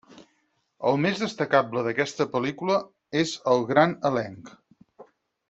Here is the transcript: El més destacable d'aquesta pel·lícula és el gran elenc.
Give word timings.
El 0.91 0.95
més 1.03 1.19
destacable 1.23 1.83
d'aquesta 1.87 2.27
pel·lícula 2.31 2.79
és 3.21 3.35
el 3.53 3.63
gran 3.75 3.95
elenc. 4.11 4.53